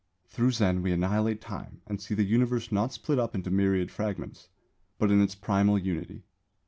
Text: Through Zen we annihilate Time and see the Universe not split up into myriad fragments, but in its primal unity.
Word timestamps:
Through 0.25 0.53
Zen 0.53 0.81
we 0.81 0.91
annihilate 0.91 1.41
Time 1.41 1.83
and 1.85 2.01
see 2.01 2.15
the 2.15 2.23
Universe 2.23 2.71
not 2.71 2.91
split 2.91 3.19
up 3.19 3.35
into 3.35 3.51
myriad 3.51 3.91
fragments, 3.91 4.47
but 4.97 5.11
in 5.11 5.21
its 5.21 5.35
primal 5.35 5.77
unity. 5.77 6.23